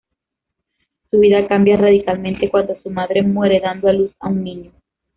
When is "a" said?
3.87-3.93, 4.19-4.29